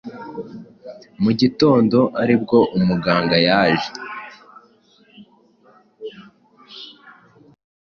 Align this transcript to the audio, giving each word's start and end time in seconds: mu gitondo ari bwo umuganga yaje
mu 1.23 1.31
gitondo 1.39 1.99
ari 2.21 2.35
bwo 2.41 2.59
umuganga 2.77 3.35
yaje 3.47 3.89